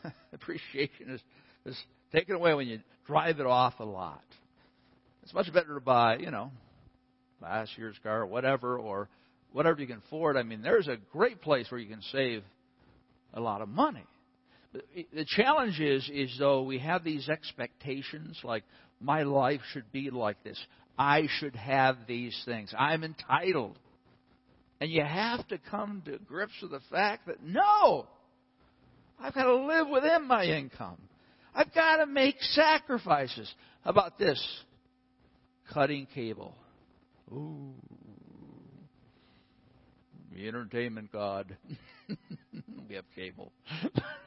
[0.32, 1.20] Appreciation is,
[1.64, 1.78] is
[2.12, 4.22] taken away when you drive it off a lot.
[5.22, 6.50] It's much better to buy, you know,
[7.40, 9.08] last year's car or whatever, or
[9.52, 10.36] whatever you can afford.
[10.36, 12.42] I mean, there's a great place where you can save
[13.34, 14.04] a lot of money.
[14.72, 18.62] The challenge is, is though we have these expectations, like
[19.00, 20.60] my life should be like this.
[20.96, 22.72] I should have these things.
[22.78, 23.78] I'm entitled.
[24.80, 28.06] And you have to come to grips with the fact that no,
[29.18, 30.98] I've got to live within my income.
[31.54, 33.52] I've got to make sacrifices.
[33.82, 34.40] How about this?
[35.72, 36.54] Cutting cable.
[37.32, 37.74] Ooh.
[40.32, 41.56] The entertainment god.
[42.88, 43.52] we have cable.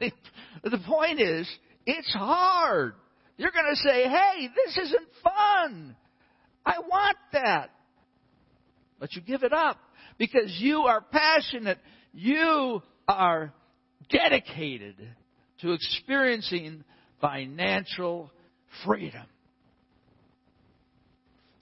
[0.00, 1.48] the point is,
[1.86, 2.94] it's hard.
[3.36, 5.96] You're going to say, hey, this isn't fun.
[6.64, 7.70] I want that.
[9.00, 9.78] But you give it up
[10.18, 11.78] because you are passionate.
[12.12, 13.52] You are
[14.10, 14.96] dedicated
[15.60, 16.84] to experiencing
[17.20, 18.30] financial
[18.86, 19.26] freedom.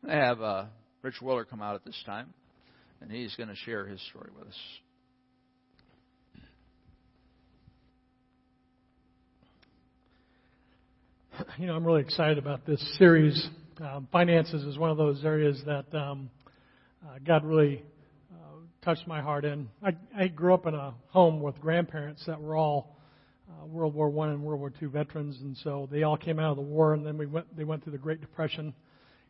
[0.09, 0.65] I have uh,
[1.03, 2.35] Rich Willer come out at this time,
[3.03, 4.55] and he's going to share his story with us.
[11.59, 13.49] you know, I'm really excited about this series.
[13.81, 16.31] Um, finances is one of those areas that um,
[17.05, 17.83] uh, God really
[18.33, 18.37] uh,
[18.85, 19.69] touched my heart in.
[19.83, 22.97] I, I grew up in a home with grandparents that were all
[23.51, 26.53] uh, World War One and World War Two veterans, and so they all came out
[26.53, 27.57] of the war, and then we went.
[27.57, 28.73] They went through the Great Depression,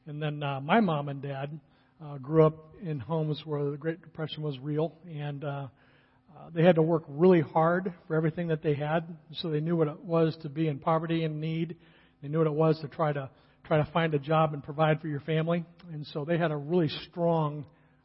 [0.06, 1.58] and then uh, my mom and dad
[2.02, 6.62] uh, grew up in homes where the Great Depression was real, and uh, uh, they
[6.64, 10.02] had to work really hard for everything that they had, so they knew what it
[10.02, 11.76] was to be in poverty and need.
[12.20, 13.30] They knew what it was to try to
[13.64, 16.56] try to find a job and provide for your family, and so they had a
[16.56, 17.64] really strong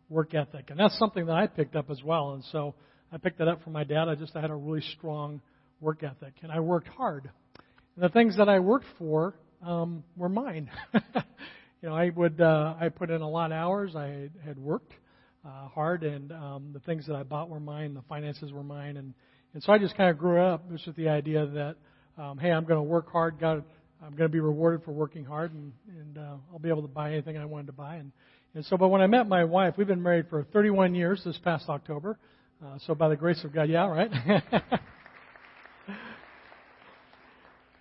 [0.09, 2.33] work ethic, and that's something that I picked up as well.
[2.33, 2.75] And so
[3.11, 4.07] I picked that up from my dad.
[4.07, 5.41] I just I had a really strong
[5.81, 7.29] work ethic, and I worked hard.
[7.95, 9.33] And the things that I worked for
[9.65, 10.69] um, were mine.
[11.81, 13.95] you know, I would uh, I put in a lot of hours.
[13.95, 14.93] I had worked
[15.45, 17.93] uh, hard, and um, the things that I bought were mine.
[17.93, 19.13] The finances were mine, and
[19.53, 21.75] and so I just kind of grew up just with the idea that
[22.17, 23.39] um, hey, I'm going to work hard.
[23.39, 23.63] God,
[24.01, 26.87] I'm going to be rewarded for working hard, and and uh, I'll be able to
[26.87, 27.97] buy anything I wanted to buy.
[27.97, 28.11] And
[28.55, 31.37] and so, but when I met my wife, we've been married for 31 years this
[31.43, 32.17] past October.
[32.65, 34.09] Uh, so by the grace of God, yeah, right.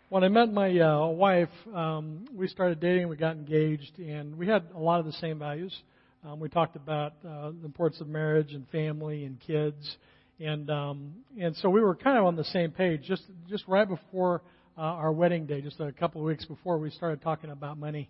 [0.08, 4.46] when I met my uh, wife, um, we started dating, we got engaged, and we
[4.46, 5.74] had a lot of the same values.
[6.24, 9.96] Um, we talked about uh, the importance of marriage and family and kids,
[10.38, 13.02] and um, and so we were kind of on the same page.
[13.02, 14.42] Just just right before
[14.78, 18.08] uh, our wedding day, just a couple of weeks before, we started talking about money,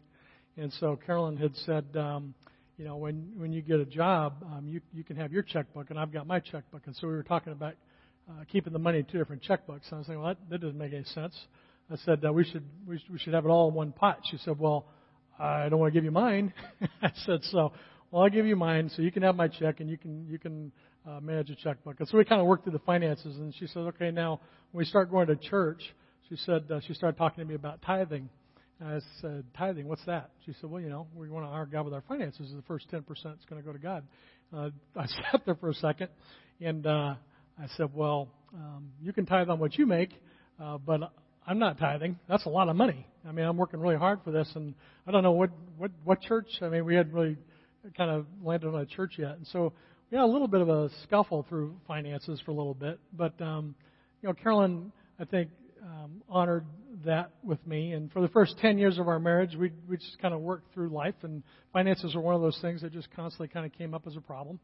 [0.56, 2.34] and so Carolyn had said, um,
[2.76, 5.88] you know, when when you get a job, um, you you can have your checkbook,
[5.88, 7.74] and I've got my checkbook, and so we were talking about
[8.28, 9.88] uh, keeping the money in two different checkbooks.
[9.88, 11.34] And I was saying, well, that, that doesn't make any sense.
[11.90, 14.20] I said uh, we should we, should have it all in one pot.
[14.30, 14.86] She said, well,
[15.38, 16.52] I don't want to give you mine.
[17.02, 17.72] I said, so
[18.10, 20.38] well, I'll give you mine, so you can have my check, and you can you
[20.38, 20.72] can
[21.08, 21.96] uh, manage a checkbook.
[21.98, 24.40] And so we kind of worked through the finances, and she said, okay, now
[24.72, 25.82] when we start going to church,
[26.28, 28.28] she said uh, she started talking to me about tithing.
[28.78, 30.30] And I said, tithing, what's that?
[30.44, 32.52] She said, well, you know, we want to honor God with our finances.
[32.54, 33.16] The first 10% is
[33.48, 34.04] going to go to God.
[34.54, 36.08] Uh, I sat there for a second,
[36.60, 37.14] and uh,
[37.58, 40.10] I said, well, um, you can tithe on what you make,
[40.62, 41.12] uh, but
[41.46, 42.18] I'm not tithing.
[42.28, 43.06] That's a lot of money.
[43.26, 44.74] I mean, I'm working really hard for this, and
[45.06, 46.48] I don't know what what what church.
[46.60, 47.36] I mean, we hadn't really
[47.96, 49.72] kind of landed on a church yet, and so
[50.10, 52.98] we had a little bit of a scuffle through finances for a little bit.
[53.12, 53.74] But um,
[54.22, 55.50] you know, Carolyn, I think
[55.82, 56.64] um, honored
[57.04, 57.92] that with me.
[57.92, 60.72] And for the first 10 years of our marriage, we, we just kind of worked
[60.74, 63.94] through life, and finances were one of those things that just constantly kind of came
[63.94, 64.58] up as a problem.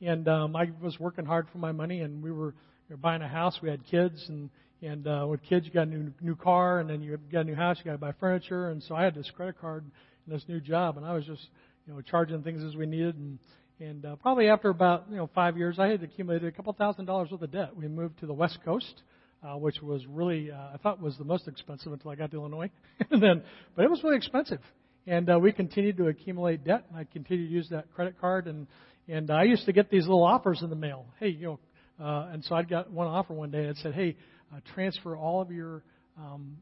[0.00, 2.54] And um, I was working hard for my money, and we were
[2.88, 3.58] you know, buying a house.
[3.62, 4.50] We had kids, and
[4.82, 7.44] and uh, with kids, you got a new new car, and then you got a
[7.44, 7.78] new house.
[7.78, 9.84] You got to buy furniture, and so I had this credit card
[10.26, 11.46] and this new job, and I was just
[11.86, 13.38] you know charging things as we needed, and
[13.80, 17.04] and uh, probably after about you know five years, I had accumulated a couple thousand
[17.04, 17.76] dollars worth of debt.
[17.76, 19.02] We moved to the West Coast,
[19.42, 22.38] uh, which was really uh, I thought was the most expensive until I got to
[22.38, 22.70] Illinois,
[23.10, 23.42] and then
[23.76, 24.60] but it was really expensive,
[25.06, 28.48] and uh, we continued to accumulate debt, and I continued to use that credit card,
[28.48, 28.66] and
[29.06, 31.06] and I used to get these little offers in the mail.
[31.20, 31.58] Hey, you know,
[32.00, 34.16] uh, and so I got one offer one day, and it said, hey,
[34.52, 35.82] uh, transfer all of your
[36.18, 36.56] um,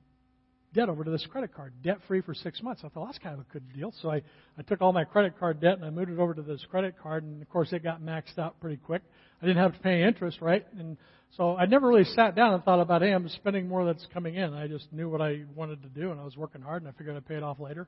[0.72, 2.82] debt over to this credit card, debt free for six months.
[2.84, 3.92] I thought well, that's kind of a good deal.
[4.00, 4.22] So I,
[4.58, 6.94] I took all my credit card debt and I moved it over to this credit
[7.02, 9.02] card, and of course it got maxed out pretty quick.
[9.42, 10.66] I didn't have to pay interest, right?
[10.78, 10.96] And
[11.36, 14.34] so I never really sat down and thought about, hey, I'm spending more that's coming
[14.34, 14.52] in.
[14.52, 16.98] I just knew what I wanted to do, and I was working hard, and I
[16.98, 17.86] figured I'd pay it off later.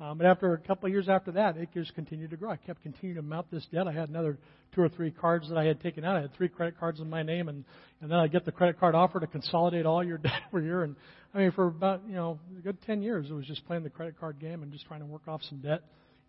[0.00, 2.50] Um, but after a couple of years after that, it just continued to grow.
[2.50, 3.88] I kept continuing to mount this debt.
[3.88, 4.38] I had another
[4.72, 6.16] two or three cards that I had taken out.
[6.16, 7.64] I had three credit cards in my name, and
[8.00, 10.62] and then I get the credit card offer to consolidate all your debt for a
[10.62, 10.84] year.
[10.84, 10.94] And
[11.34, 13.90] I mean, for about you know a good ten years, it was just playing the
[13.90, 15.82] credit card game and just trying to work off some debt.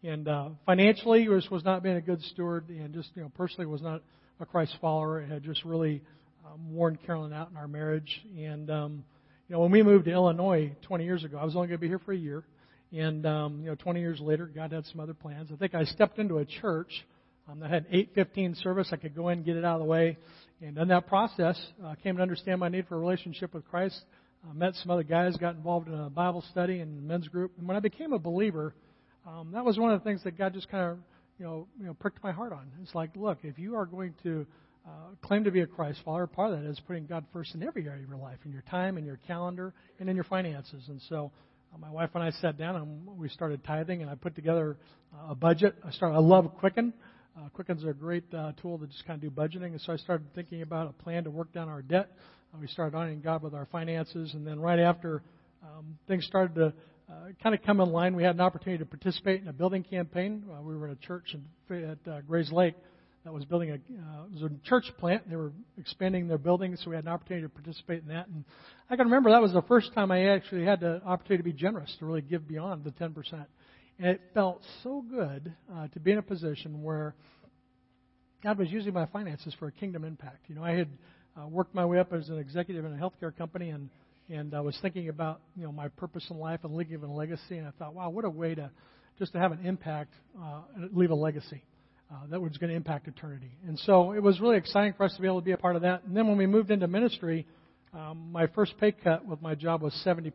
[0.03, 3.67] And uh, financially, was was not being a good steward, and just you know personally
[3.67, 4.01] was not
[4.39, 5.21] a Christ follower.
[5.21, 6.01] It had just really
[6.51, 8.21] um, worn Carolyn out in our marriage.
[8.37, 9.03] And um,
[9.47, 11.81] you know, when we moved to Illinois 20 years ago, I was only going to
[11.81, 12.43] be here for a year.
[12.91, 15.49] And um, you know, 20 years later, God had some other plans.
[15.53, 17.05] I think I stepped into a church
[17.47, 18.89] um, that had 8:15 service.
[18.91, 20.17] I could go in, get it out of the way,
[20.61, 24.01] and in that process, uh, came to understand my need for a relationship with Christ.
[24.47, 27.51] Uh, met some other guys, got involved in a Bible study and men's group.
[27.57, 28.73] And when I became a believer,
[29.27, 30.97] um, that was one of the things that God just kind of
[31.37, 32.67] you know, you know pricked my heart on.
[32.81, 34.45] It's like, look, if you are going to
[34.85, 34.89] uh,
[35.21, 37.87] claim to be a Christ follower, part of that is putting God first in every
[37.87, 40.83] area of your life, in your time, in your calendar, and in your finances.
[40.87, 41.31] And so
[41.73, 44.77] uh, my wife and I sat down and we started tithing, and I put together
[45.13, 45.75] uh, a budget.
[45.85, 46.15] I started.
[46.15, 46.93] I love Quicken.
[47.37, 49.97] Uh, Quicken's a great uh, tool to just kind of do budgeting, and so I
[49.97, 52.11] started thinking about a plan to work down our debt.
[52.53, 55.21] Uh, we started honoring God with our finances, and then right after
[55.63, 56.73] um, things started to
[57.09, 59.83] uh, kind of come in line, we had an opportunity to participate in a building
[59.83, 60.43] campaign.
[60.51, 62.75] Uh, we were in a church in, at uh, Grayslake
[63.29, 65.29] that was building a uh, it was a church plant.
[65.29, 68.27] They were expanding their building, so we had an opportunity to participate in that.
[68.27, 68.43] And
[68.89, 71.53] I can remember that was the first time I actually had the opportunity to be
[71.53, 73.13] generous, to really give beyond the 10%.
[73.99, 77.13] And it felt so good uh, to be in a position where
[78.41, 80.45] God was using my finances for a kingdom impact.
[80.47, 80.89] You know, I had
[81.39, 83.91] uh, worked my way up as an executive in a healthcare company, and
[84.27, 87.59] and I was thinking about you know my purpose in life and leaving a legacy.
[87.59, 88.71] And I thought, wow, what a way to
[89.19, 90.61] just to have an impact, uh,
[90.91, 91.61] leave a legacy
[92.11, 93.51] uh, that was going to impact eternity.
[93.67, 95.75] And so it was really exciting for us to be able to be a part
[95.75, 96.03] of that.
[96.03, 97.45] And then when we moved into ministry,
[97.93, 100.31] um, my first pay cut with my job was 70%.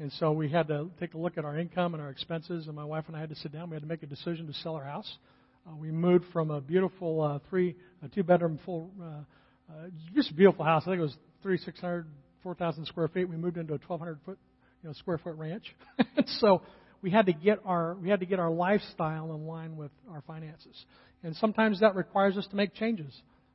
[0.00, 2.76] And so we had to take a look at our income and our expenses, and
[2.76, 3.68] my wife and I had to sit down.
[3.68, 5.10] We had to make a decision to sell our house.
[5.66, 10.34] Uh, we moved from a beautiful uh, three, a two-bedroom full, uh, uh, just a
[10.34, 10.84] beautiful house.
[10.86, 12.06] I think it was three, six hundred,
[12.42, 13.28] four thousand square feet.
[13.28, 14.38] We moved into a 1,200 foot,
[14.82, 15.64] you know, square foot ranch.
[16.38, 16.62] so
[17.02, 20.22] we had to get our we had to get our lifestyle in line with our
[20.26, 20.84] finances,
[21.22, 23.14] and sometimes that requires us to make changes.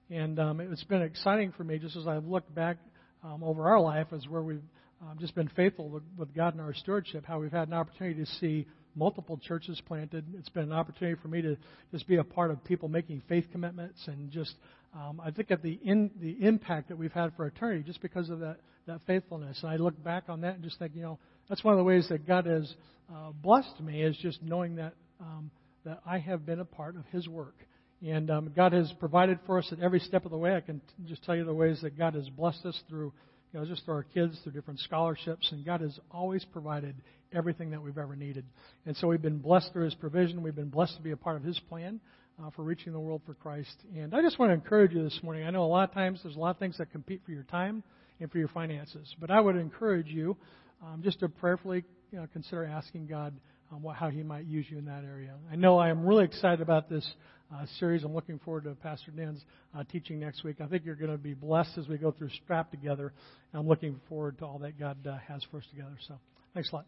[0.09, 2.77] And um, it's been exciting for me, just as I've looked back
[3.23, 4.61] um, over our life, as where we've
[5.01, 8.31] um, just been faithful with, God in our stewardship, how we've had an opportunity to
[8.33, 10.23] see multiple churches planted.
[10.37, 11.57] It's been an opportunity for me to
[11.91, 14.53] just be a part of people making faith commitments and just
[14.95, 18.29] um, I think at the in, the impact that we've had for eternity just because
[18.29, 19.59] of that that faithfulness.
[19.63, 21.83] And I look back on that and just think, you know, that's one of the
[21.83, 22.73] ways that God has
[23.13, 25.51] uh, blessed me is just knowing that um,
[25.85, 27.55] that I have been a part of His work.
[28.01, 30.55] And um, God has provided for us at every step of the way.
[30.55, 33.13] I can just tell you the ways that God has blessed us through,
[33.53, 36.95] you know, just through our kids, through different scholarships, and God has always provided
[37.33, 38.45] everything that we've ever needed.
[38.85, 40.43] And so we've been blessed through His provision.
[40.43, 41.99] We've been blessed to be a part of His plan
[42.41, 43.75] uh, for reaching the world for Christ.
[43.95, 45.45] And I just want to encourage you this morning.
[45.45, 47.43] I know a lot of times there's a lot of things that compete for your
[47.43, 47.83] time
[48.19, 50.35] and for your finances, but I would encourage you
[50.83, 53.33] um, just to prayerfully you know, consider asking God
[53.71, 55.33] um, what, how He might use you in that area.
[55.51, 57.07] I know I am really excited about this
[57.53, 58.03] uh, series.
[58.03, 59.43] I'm looking forward to Pastor Dan's
[59.77, 60.57] uh, teaching next week.
[60.61, 63.13] I think you're going to be blessed as we go through Strap together.
[63.53, 65.95] I'm looking forward to all that God uh, has for us together.
[66.07, 66.19] So,
[66.53, 66.85] thanks a lot.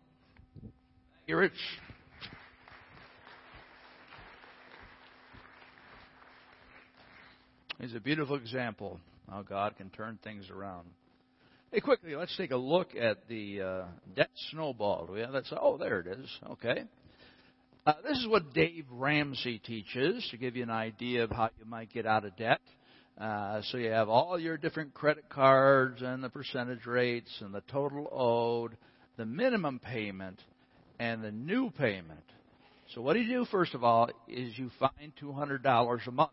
[0.61, 0.73] Thank
[1.27, 1.51] you, Rich.
[7.79, 10.87] He's a beautiful example how God can turn things around.
[11.71, 13.83] Hey, quickly, let's take a look at the uh,
[14.15, 15.09] debt snowball.
[15.17, 16.29] Yeah, that's oh, there it is.
[16.51, 16.83] Okay.
[17.85, 21.65] Uh, this is what Dave Ramsey teaches to give you an idea of how you
[21.65, 22.61] might get out of debt.
[23.19, 27.63] Uh, so you have all your different credit cards and the percentage rates and the
[27.71, 28.77] total owed,
[29.17, 30.39] the minimum payment,
[30.99, 32.23] and the new payment.
[32.93, 36.31] So what do you do first of all is you find $200 a month.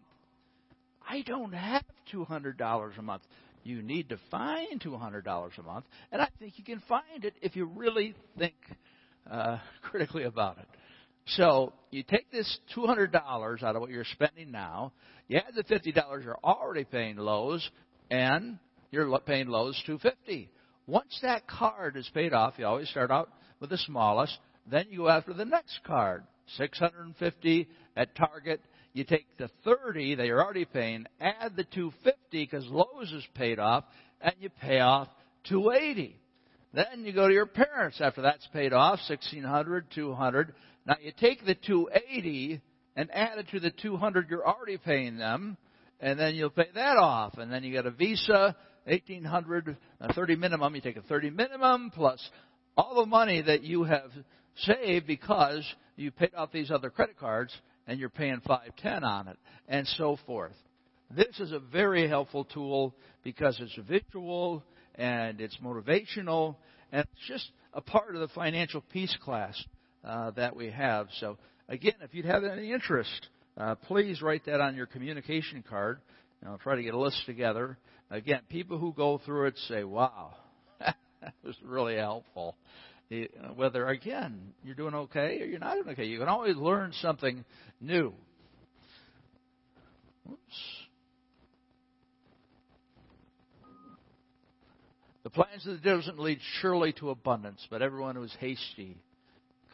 [1.08, 3.22] I don't have $200 a month.
[3.64, 7.54] You need to find $200 a month, and I think you can find it if
[7.56, 8.54] you really think
[9.30, 10.66] uh, critically about it.
[11.26, 13.14] So you take this $200
[13.62, 14.92] out of what you're spending now,
[15.28, 17.68] you add the $50 you're already paying Lowe's,
[18.10, 18.58] and
[18.90, 20.50] you're paying Lowe's 250
[20.86, 24.36] Once that card is paid off, you always start out with the smallest,
[24.70, 26.24] then you go after the next card,
[26.56, 28.60] 650 at Target.
[28.94, 33.58] You take the 30 that you're already paying, add the 250 because Lowe's is paid
[33.58, 33.84] off,
[34.20, 35.08] and you pay off
[35.48, 36.16] 280.
[36.74, 40.54] Then you go to your parents after that's paid off, 1600, 200.
[40.86, 42.60] Now you take the 280
[42.96, 45.56] and add it to the 200 you're already paying them,
[46.00, 47.38] and then you'll pay that off.
[47.38, 50.74] And then you get a Visa, 1800, a 30 minimum.
[50.74, 52.22] You take a 30 minimum plus
[52.76, 54.10] all the money that you have
[54.56, 55.64] saved because
[55.96, 57.54] you paid off these other credit cards
[57.86, 59.36] and you're paying 510 on it,
[59.68, 60.54] and so forth.
[61.14, 64.62] This is a very helpful tool because it's visual
[64.94, 66.56] and it's motivational
[66.90, 69.62] and it's just a part of the financial peace class
[70.04, 71.08] uh, that we have.
[71.20, 76.00] So, again, if you'd have any interest, uh, please write that on your communication card.
[76.40, 77.78] And I'll try to get a list together.
[78.10, 80.34] Again, people who go through it say, wow,
[80.80, 80.96] that
[81.44, 82.56] was really helpful.
[83.12, 86.92] Uh, whether, again, you're doing okay or you're not doing okay, you can always learn
[87.02, 87.44] something
[87.80, 88.14] new.
[90.30, 90.38] Oops.
[95.24, 98.96] The plans of the diligent lead surely to abundance, but everyone who is hasty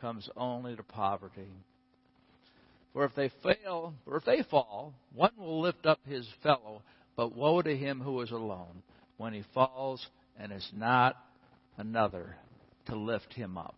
[0.00, 1.48] comes only to poverty.
[2.92, 6.82] For if they fail, or if they fall, one will lift up his fellow,
[7.16, 8.82] but woe to him who is alone
[9.16, 10.04] when he falls
[10.38, 11.16] and is not
[11.76, 12.36] another
[12.88, 13.76] to lift him up.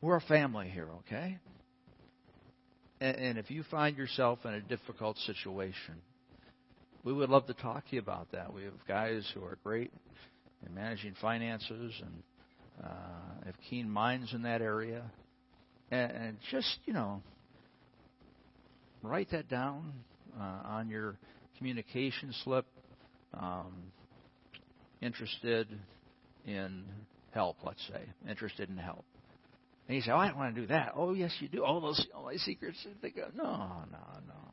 [0.00, 1.38] We're a family here, okay?
[3.00, 5.94] And, if you find yourself in a difficult situation,
[7.02, 8.54] we would love to talk to you about that.
[8.54, 9.92] We have guys who are great
[10.64, 12.22] in managing finances and
[12.84, 15.02] uh, have keen minds in that area.
[15.90, 17.22] And, and just, you know,
[19.02, 19.92] write that down
[20.40, 21.16] uh, on your
[21.58, 22.66] communication slip.
[23.34, 23.72] Um,
[25.00, 25.66] interested
[26.46, 26.84] in
[27.32, 28.02] help, let's say.
[28.28, 29.04] Interested in help.
[29.88, 30.92] And you say, Oh, I don't want to do that.
[30.96, 31.64] Oh, yes, you do.
[31.64, 32.78] All those all my secrets.
[33.02, 34.52] They go, No, no, no.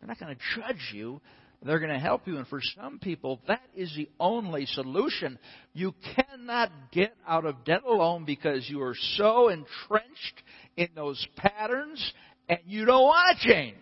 [0.00, 1.20] They're not going to judge you.
[1.62, 2.38] They're going to help you.
[2.38, 5.38] And for some people, that is the only solution.
[5.74, 10.42] You cannot get out of debt alone because you are so entrenched
[10.76, 12.12] in those patterns
[12.48, 13.76] and you don't want to change.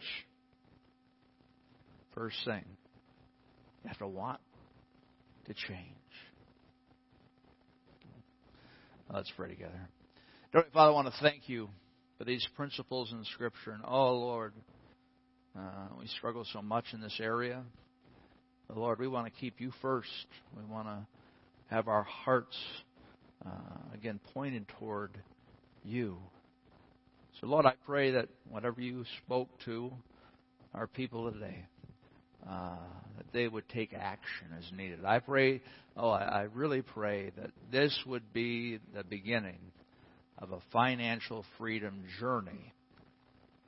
[2.14, 2.64] First thing,
[3.84, 4.40] you have to want
[5.46, 5.97] to change.
[9.11, 9.88] Let's pray together.
[10.52, 11.70] Dear Father, I want to thank you
[12.18, 13.70] for these principles in Scripture.
[13.70, 14.52] And oh, Lord,
[15.59, 17.62] uh, we struggle so much in this area.
[18.66, 20.11] But Lord, we want to keep you first.
[20.54, 21.06] We want to
[21.74, 22.54] have our hearts,
[23.46, 25.12] uh, again, pointed toward
[25.82, 26.18] you.
[27.40, 29.90] So, Lord, I pray that whatever you spoke to
[30.74, 31.64] our people today,
[32.47, 32.76] uh,
[33.16, 35.05] that they would take action as needed.
[35.05, 35.62] I pray,
[35.97, 39.59] oh, I, I really pray that this would be the beginning
[40.39, 42.72] of a financial freedom journey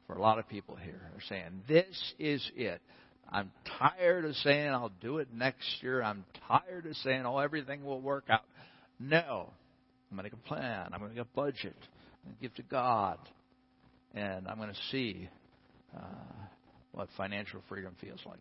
[0.07, 1.01] for a lot of people here.
[1.13, 2.81] They're saying, This is it.
[3.33, 6.03] I'm tired of saying I'll do it next year.
[6.03, 8.43] I'm tired of saying, oh, everything will work out.
[8.99, 9.51] No.
[10.11, 10.91] I'm going to make a plan.
[10.93, 11.77] I'm going to make a budget.
[11.79, 13.19] I'm going to give to God.
[14.15, 15.29] And I'm going to see
[15.97, 16.01] uh,
[16.91, 18.41] what financial freedom feels like.